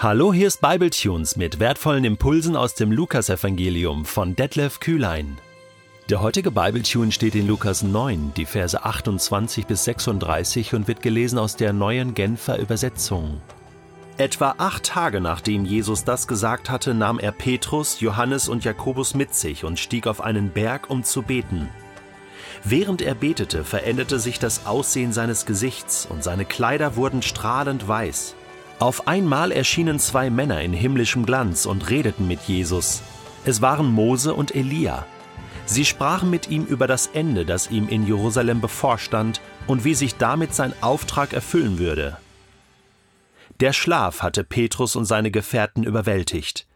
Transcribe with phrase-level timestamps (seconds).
[0.00, 5.38] Hallo, hier ist Bibletunes mit wertvollen Impulsen aus dem Lukasevangelium von Detlef Kühlein.
[6.08, 11.36] Der heutige Bibletune steht in Lukas 9, die Verse 28 bis 36 und wird gelesen
[11.36, 13.40] aus der neuen Genfer Übersetzung.
[14.18, 19.34] Etwa acht Tage nachdem Jesus das gesagt hatte, nahm er Petrus, Johannes und Jakobus mit
[19.34, 21.68] sich und stieg auf einen Berg, um zu beten.
[22.62, 28.36] Während er betete, veränderte sich das Aussehen seines Gesichts und seine Kleider wurden strahlend weiß.
[28.78, 33.02] Auf einmal erschienen zwei Männer in himmlischem Glanz und redeten mit Jesus.
[33.44, 35.04] Es waren Mose und Elia.
[35.66, 40.16] Sie sprachen mit ihm über das Ende, das ihm in Jerusalem bevorstand und wie sich
[40.16, 42.18] damit sein Auftrag erfüllen würde.
[43.58, 46.68] Der Schlaf hatte Petrus und seine Gefährten überwältigt.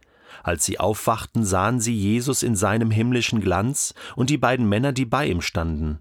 [0.43, 5.05] Als sie aufwachten, sahen sie Jesus in seinem himmlischen Glanz und die beiden Männer, die
[5.05, 6.01] bei ihm standen.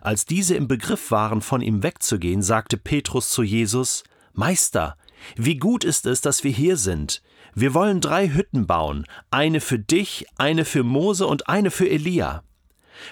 [0.00, 4.96] Als diese im Begriff waren, von ihm wegzugehen, sagte Petrus zu Jesus Meister,
[5.36, 7.22] wie gut ist es, dass wir hier sind.
[7.54, 12.42] Wir wollen drei Hütten bauen, eine für dich, eine für Mose und eine für Elia.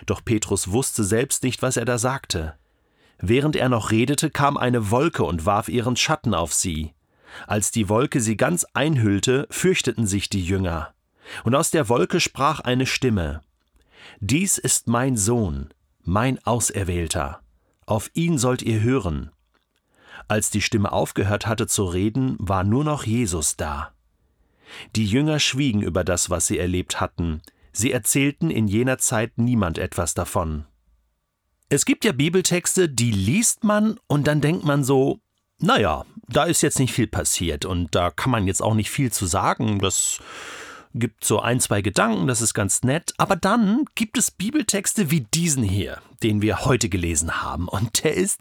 [0.06, 2.54] Doch Petrus wusste selbst nicht, was er da sagte.
[3.18, 6.92] Während er noch redete, kam eine Wolke und warf ihren Schatten auf sie.
[7.46, 10.92] Als die Wolke sie ganz einhüllte, fürchteten sich die Jünger.
[11.44, 13.42] Und aus der Wolke sprach eine Stimme
[14.20, 15.68] Dies ist mein Sohn,
[16.02, 17.40] mein Auserwählter,
[17.86, 19.30] auf ihn sollt ihr hören.
[20.32, 23.92] Als die Stimme aufgehört hatte zu reden, war nur noch Jesus da.
[24.96, 27.42] Die Jünger schwiegen über das, was sie erlebt hatten.
[27.74, 30.64] Sie erzählten in jener Zeit niemand etwas davon.
[31.68, 35.20] Es gibt ja Bibeltexte, die liest man und dann denkt man so,
[35.58, 39.12] naja, da ist jetzt nicht viel passiert und da kann man jetzt auch nicht viel
[39.12, 39.80] zu sagen.
[39.80, 40.18] Das
[40.94, 43.12] gibt so ein, zwei Gedanken, das ist ganz nett.
[43.18, 47.68] Aber dann gibt es Bibeltexte wie diesen hier, den wir heute gelesen haben.
[47.68, 48.40] Und der ist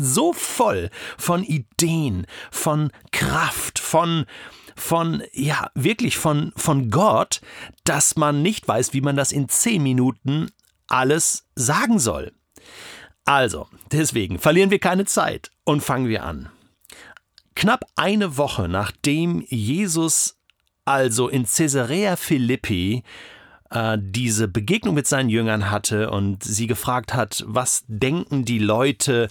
[0.00, 4.26] so voll von Ideen, von Kraft, von
[4.76, 7.42] von, ja, wirklich von, von Gott,
[7.84, 10.50] dass man nicht weiß, wie man das in zehn Minuten
[10.86, 12.32] alles sagen soll.
[13.26, 16.48] Also, deswegen verlieren wir keine Zeit und fangen wir an.
[17.54, 20.40] Knapp eine Woche nachdem Jesus
[20.86, 23.02] also in Caesarea Philippi
[23.70, 29.28] äh, diese Begegnung mit seinen Jüngern hatte und sie gefragt hat, was denken die Leute,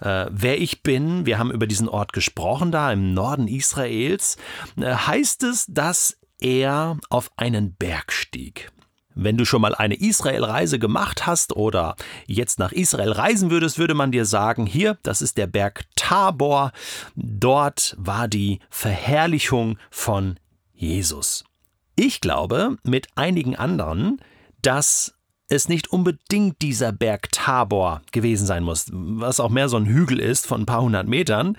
[0.00, 4.36] wer ich bin, wir haben über diesen Ort gesprochen, da im Norden Israels,
[4.76, 8.70] äh, heißt es, dass er auf einen Berg stieg.
[9.18, 11.96] Wenn du schon mal eine Israel-Reise gemacht hast oder
[12.26, 16.72] jetzt nach Israel reisen würdest, würde man dir sagen, hier, das ist der Berg Tabor,
[17.14, 20.38] dort war die Verherrlichung von
[20.74, 21.44] Jesus.
[21.96, 24.20] Ich glaube mit einigen anderen,
[24.60, 25.15] dass
[25.48, 30.18] es nicht unbedingt dieser Berg Tabor gewesen sein muss, was auch mehr so ein Hügel
[30.18, 31.56] ist von ein paar hundert Metern,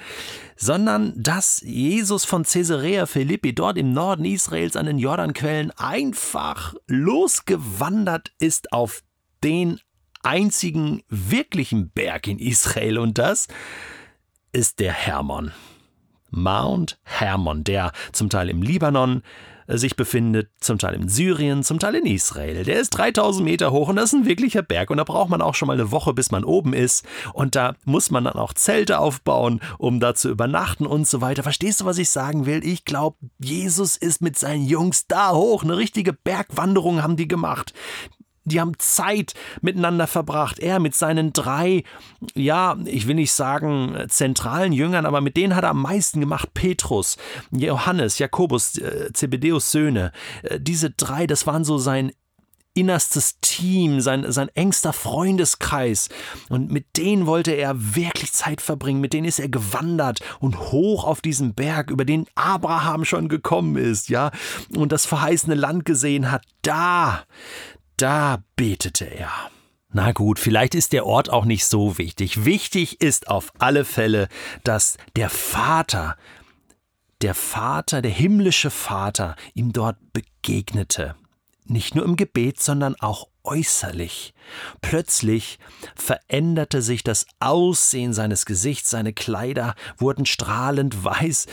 [0.56, 8.32] sondern dass Jesus von Caesarea Philippi dort im Norden Israels an den Jordanquellen einfach losgewandert
[8.40, 9.04] ist auf
[9.44, 9.80] den
[10.24, 13.48] einzigen wirklichen Berg in Israel und das
[14.52, 15.52] ist der Hermon.
[16.30, 19.24] Mount Hermon, der zum Teil im Libanon,
[19.68, 22.64] sich befindet, zum Teil in Syrien, zum Teil in Israel.
[22.64, 25.42] Der ist 3000 Meter hoch und das ist ein wirklicher Berg und da braucht man
[25.42, 28.54] auch schon mal eine Woche, bis man oben ist und da muss man dann auch
[28.54, 31.44] Zelte aufbauen, um da zu übernachten und so weiter.
[31.44, 32.66] Verstehst du, was ich sagen will?
[32.66, 35.64] Ich glaube, Jesus ist mit seinen Jungs da hoch.
[35.64, 37.74] Eine richtige Bergwanderung haben die gemacht
[38.48, 40.60] die haben Zeit miteinander verbracht.
[40.60, 41.84] Er mit seinen drei,
[42.34, 46.54] ja, ich will nicht sagen zentralen Jüngern, aber mit denen hat er am meisten gemacht.
[46.54, 47.18] Petrus,
[47.52, 50.12] Johannes, Jakobus, äh, Zebedeus Söhne.
[50.44, 52.12] Äh, diese drei, das waren so sein
[52.78, 56.10] innerstes Team, sein, sein engster Freundeskreis.
[56.50, 61.04] Und mit denen wollte er wirklich Zeit verbringen, mit denen ist er gewandert und hoch
[61.04, 64.32] auf diesen Berg, über den Abraham schon gekommen ist, ja,
[64.76, 66.44] und das verheißene Land gesehen hat.
[66.62, 67.24] Da,
[67.98, 69.32] da betete er.
[69.92, 72.46] Na gut, vielleicht ist der Ort auch nicht so wichtig.
[72.46, 74.28] Wichtig ist auf alle Fälle,
[74.64, 76.18] dass der Vater,
[77.22, 81.16] der Vater, der himmlische Vater ihm dort begegnete.
[81.66, 84.34] Nicht nur im Gebet, sondern auch äußerlich.
[84.82, 85.60] Plötzlich
[85.96, 91.48] veränderte sich das Aussehen seines Gesichts, seine Kleider wurden strahlend weiß.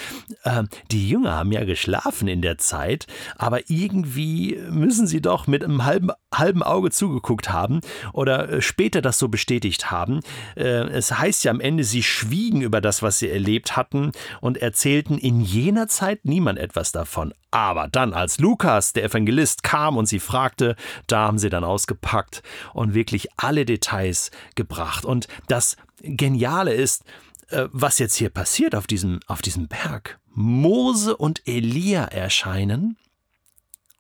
[0.45, 3.07] Äh, die Jünger haben ja geschlafen in der Zeit,
[3.37, 7.81] aber irgendwie müssen sie doch mit einem halben, halben Auge zugeguckt haben
[8.13, 10.21] oder äh, später das so bestätigt haben.
[10.57, 14.59] Äh, es heißt ja am Ende, sie schwiegen über das, was sie erlebt hatten und
[14.59, 17.33] erzählten in jener Zeit niemand etwas davon.
[17.51, 20.75] Aber dann, als Lukas, der Evangelist, kam und sie fragte,
[21.07, 22.43] da haben sie dann ausgepackt
[22.73, 25.07] und wirklich alle Details gebracht.
[25.07, 27.05] Und das Geniale ist,
[27.49, 30.19] äh, was jetzt hier passiert auf diesem, auf diesem Berg.
[30.35, 32.99] Mose und Elia erscheinen.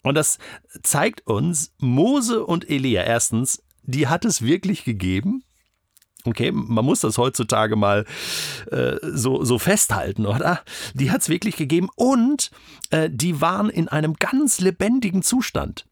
[0.03, 0.39] Und das
[0.83, 5.45] zeigt uns, Mose und Elia, erstens, die hat es wirklich gegeben.
[6.27, 8.07] Okay, man muss das heutzutage mal
[8.71, 10.63] äh, so, so festhalten, oder?
[10.95, 12.51] Die hat es wirklich gegeben und
[12.91, 15.87] äh, die waren in einem ganz lebendigen Zustand.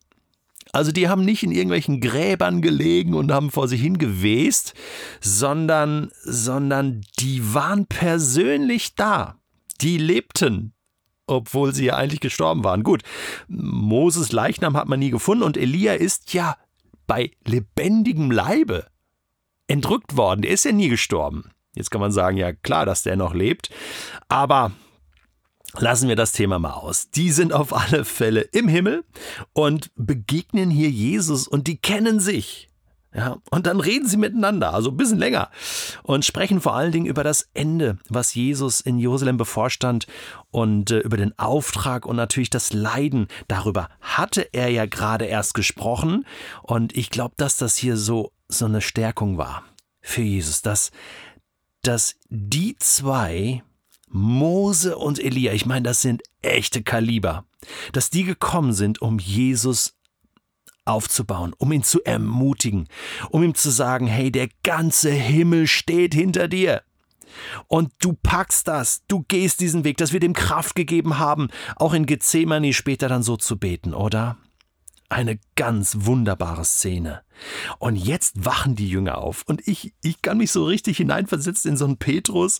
[0.71, 4.73] Also die haben nicht in irgendwelchen Gräbern gelegen und haben vor sich hin gewest,
[5.21, 9.37] sondern, sondern die waren persönlich da.
[9.81, 10.73] Die lebten,
[11.27, 12.83] obwohl sie ja eigentlich gestorben waren.
[12.83, 13.03] Gut,
[13.47, 16.57] Moses Leichnam hat man nie gefunden und Elia ist ja
[17.05, 18.87] bei lebendigem Leibe
[19.67, 20.41] entrückt worden.
[20.41, 21.51] Der ist ja nie gestorben.
[21.75, 23.69] Jetzt kann man sagen, ja klar, dass der noch lebt,
[24.29, 24.71] aber
[25.79, 27.09] Lassen wir das Thema mal aus.
[27.09, 29.03] Die sind auf alle Fälle im Himmel
[29.53, 32.69] und begegnen hier Jesus und die kennen sich.
[33.15, 35.51] Ja, und dann reden sie miteinander, also ein bisschen länger,
[36.01, 40.07] und sprechen vor allen Dingen über das Ende, was Jesus in Jerusalem bevorstand
[40.49, 43.27] und äh, über den Auftrag und natürlich das Leiden.
[43.47, 46.25] Darüber hatte er ja gerade erst gesprochen
[46.63, 49.63] und ich glaube, dass das hier so, so eine Stärkung war
[50.01, 50.89] für Jesus, dass,
[51.83, 53.61] dass die zwei
[54.13, 57.45] Mose und Elia, ich meine, das sind echte Kaliber,
[57.91, 59.95] dass die gekommen sind, um Jesus
[60.85, 62.87] aufzubauen, um ihn zu ermutigen,
[63.29, 66.83] um ihm zu sagen, hey, der ganze Himmel steht hinter dir.
[67.67, 71.93] Und du packst das, du gehst diesen Weg, dass wir dem Kraft gegeben haben, auch
[71.93, 74.37] in Gethsemane später dann so zu beten, oder?
[75.09, 77.21] Eine ganz wunderbare Szene.
[77.79, 79.43] Und jetzt wachen die Jünger auf.
[79.47, 82.59] Und ich, ich kann mich so richtig hineinversetzen in so einen Petrus,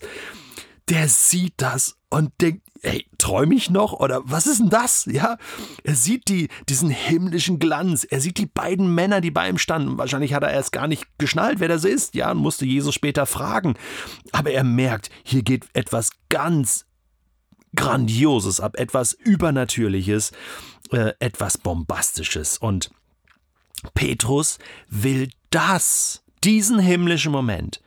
[0.89, 5.05] der sieht das und denkt, ey, träume ich noch oder was ist denn das?
[5.05, 5.37] Ja,
[5.83, 9.97] er sieht die, diesen himmlischen Glanz, er sieht die beiden Männer, die bei ihm standen.
[9.97, 13.25] Wahrscheinlich hat er erst gar nicht geschnallt, wer das ist, ja, und musste Jesus später
[13.25, 13.75] fragen.
[14.31, 16.85] Aber er merkt, hier geht etwas ganz
[17.75, 20.31] Grandioses ab, etwas Übernatürliches,
[20.91, 22.57] äh, etwas Bombastisches.
[22.57, 22.91] Und
[23.93, 24.59] Petrus
[24.89, 27.81] will das, diesen himmlischen Moment,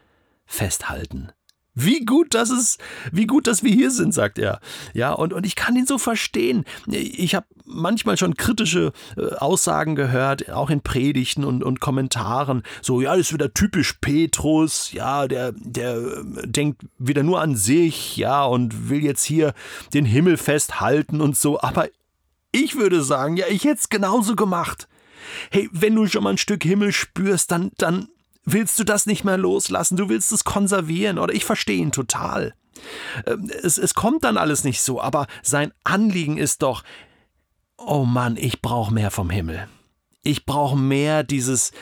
[0.47, 1.31] festhalten.
[1.79, 2.79] Wie gut, dass es,
[3.13, 4.61] wie gut, dass wir hier sind, sagt er.
[4.95, 6.65] Ja, und, und ich kann ihn so verstehen.
[6.87, 12.63] Ich habe manchmal schon kritische äh, Aussagen gehört, auch in Predigten und, und Kommentaren.
[12.81, 17.57] So, ja, das ist wieder typisch Petrus, ja, der, der äh, denkt wieder nur an
[17.57, 19.53] sich, ja, und will jetzt hier
[19.93, 21.61] den Himmel festhalten und so.
[21.61, 21.89] Aber
[22.53, 24.89] ich würde sagen, ja, ich hätte es genauso gemacht.
[25.51, 28.09] Hey, wenn du schon mal ein Stück Himmel spürst, dann, dann
[28.47, 32.55] willst du das nicht mehr loslassen, du willst es konservieren oder ich verstehe ihn total.
[33.27, 36.83] Ähm, es, es kommt dann alles nicht so, aber sein Anliegen ist doch,
[37.77, 39.69] oh Mann, ich brauche mehr vom Himmel.
[40.23, 41.73] Ich brauche mehr dieses,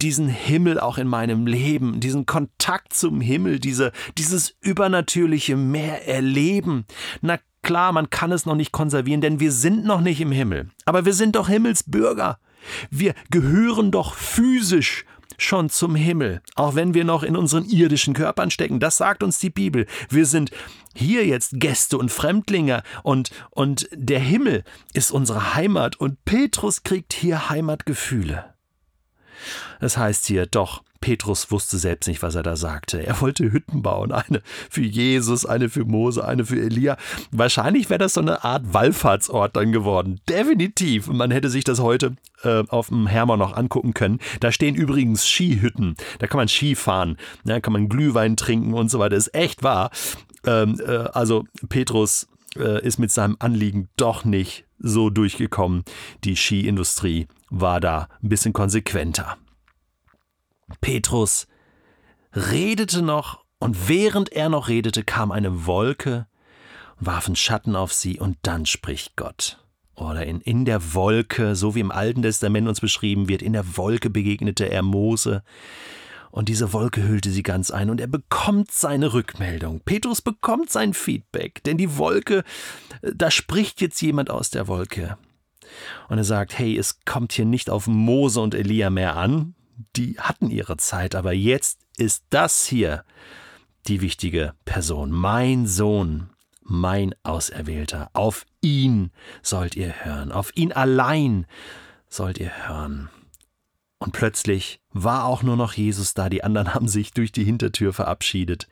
[0.00, 6.86] diesen Himmel auch in meinem Leben, diesen Kontakt zum Himmel, diese, dieses übernatürliche mehr erleben.
[7.20, 10.70] Na klar, man kann es noch nicht konservieren, denn wir sind noch nicht im Himmel.
[10.84, 12.38] Aber wir sind doch Himmelsbürger.
[12.90, 15.04] Wir gehören doch physisch
[15.38, 18.80] schon zum Himmel, auch wenn wir noch in unseren irdischen Körpern stecken.
[18.80, 19.86] Das sagt uns die Bibel.
[20.08, 20.50] Wir sind
[20.94, 24.62] hier jetzt Gäste und Fremdlinge und, und der Himmel
[24.92, 28.54] ist unsere Heimat und Petrus kriegt hier Heimatgefühle.
[29.80, 33.06] Das heißt hier doch, Petrus wusste selbst nicht, was er da sagte.
[33.06, 34.40] Er wollte Hütten bauen, eine
[34.70, 36.96] für Jesus, eine für Mose, eine für Elia.
[37.30, 40.22] Wahrscheinlich wäre das so eine Art Wallfahrtsort dann geworden.
[40.30, 41.08] Definitiv.
[41.08, 44.18] Man hätte sich das heute äh, auf dem Hermann noch angucken können.
[44.40, 45.94] Da stehen übrigens Skihütten.
[46.20, 49.14] Da kann man Ski fahren, da kann man Glühwein trinken und so weiter.
[49.14, 49.90] Ist echt wahr.
[50.46, 55.84] Ähm, äh, also Petrus äh, ist mit seinem Anliegen doch nicht so durchgekommen.
[56.24, 59.36] Die Skiindustrie war da ein bisschen konsequenter.
[60.80, 61.46] Petrus
[62.34, 66.26] redete noch, und während er noch redete, kam eine Wolke
[66.98, 69.58] und warf einen Schatten auf sie, und dann spricht Gott.
[69.94, 73.76] Oder in, in der Wolke, so wie im Alten Testament uns beschrieben wird, in der
[73.76, 75.42] Wolke begegnete er Mose,
[76.30, 79.80] und diese Wolke hüllte sie ganz ein, und er bekommt seine Rückmeldung.
[79.84, 82.42] Petrus bekommt sein Feedback, denn die Wolke,
[83.02, 85.16] da spricht jetzt jemand aus der Wolke.
[86.08, 89.54] Und er sagt, hey, es kommt hier nicht auf Mose und Elia mehr an,
[89.96, 93.04] die hatten ihre Zeit, aber jetzt ist das hier
[93.86, 96.30] die wichtige Person, mein Sohn,
[96.62, 98.10] mein Auserwählter.
[98.12, 99.10] Auf ihn
[99.42, 101.46] sollt ihr hören, auf ihn allein
[102.08, 103.10] sollt ihr hören.
[103.98, 107.92] Und plötzlich war auch nur noch Jesus da, die anderen haben sich durch die Hintertür
[107.92, 108.68] verabschiedet.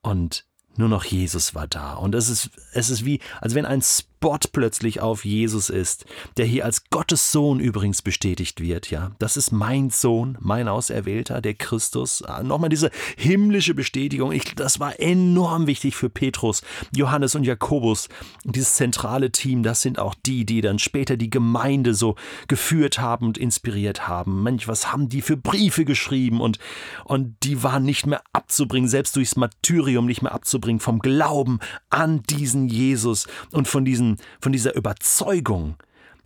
[0.00, 1.94] Und nur noch Jesus war da.
[1.94, 3.82] Und es ist, es ist wie, als wenn ein
[4.22, 6.04] Spott plötzlich auf Jesus ist,
[6.36, 9.10] der hier als Gottes Sohn übrigens bestätigt wird, ja.
[9.18, 12.22] Das ist mein Sohn, mein Auserwählter, der Christus.
[12.22, 14.30] Ah, nochmal diese himmlische Bestätigung.
[14.30, 16.62] Ich, das war enorm wichtig für Petrus,
[16.94, 18.08] Johannes und Jakobus.
[18.44, 22.14] Dieses zentrale Team, das sind auch die, die dann später die Gemeinde so
[22.46, 24.44] geführt haben und inspiriert haben.
[24.44, 26.60] Mensch, was haben die für Briefe geschrieben und,
[27.04, 31.58] und die waren nicht mehr abzubringen, selbst durchs Martyrium nicht mehr abzubringen vom Glauben
[31.90, 35.76] an diesen Jesus und von, diesen, von dieser Überzeugung,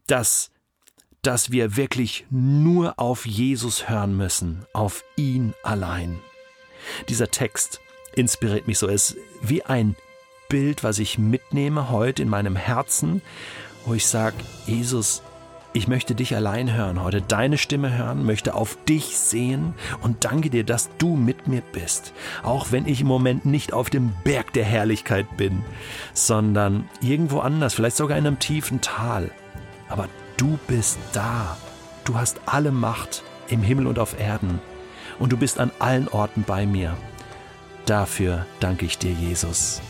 [0.07, 0.51] dass,
[1.23, 6.19] dass wir wirklich nur auf Jesus hören müssen, auf ihn allein.
[7.09, 7.81] Dieser Text
[8.15, 8.89] inspiriert mich so.
[8.89, 9.97] Es ist wie ein
[10.49, 13.23] Bild, was ich mitnehme heute in meinem Herzen,
[13.85, 15.23] wo ich sage, Jesus,
[15.77, 20.49] ich möchte dich allein hören, heute deine Stimme hören, möchte auf dich sehen und danke
[20.49, 22.15] dir, dass du mit mir bist.
[22.43, 25.63] Auch wenn ich im Moment nicht auf dem Berg der Herrlichkeit bin,
[26.15, 29.31] sondern irgendwo anders, vielleicht sogar in einem tiefen Tal.
[29.91, 31.59] Aber du bist da.
[32.07, 34.61] Du hast alle Macht im Himmel und auf Erden.
[35.19, 36.97] Und du bist an allen Orten bei mir.
[37.85, 39.83] Dafür danke ich dir, Jesus.